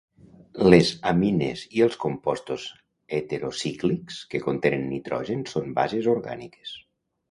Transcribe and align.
Les 0.73 0.87
amines 1.11 1.61
i 1.81 1.83
els 1.87 1.99
compostos 2.07 2.67
heterocíclics 3.21 4.21
que 4.35 4.45
contenen 4.51 4.93
nitrogen 4.93 5.49
són 5.57 5.75
bases 5.81 6.15
orgàniques. 6.21 6.79